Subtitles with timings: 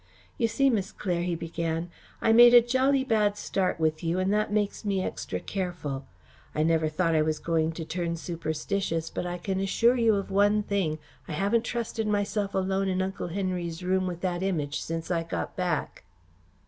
[0.39, 1.91] "You see, Miss Claire," he began,
[2.23, 6.07] "I made a jolly bad start with you and that makes me extra careful.
[6.55, 10.31] I never thought I was going to turn superstitious, but I can assure you of
[10.31, 15.11] one thing I haven't trusted myself alone in Uncle Henry's room with that Image since
[15.11, 16.03] I got back."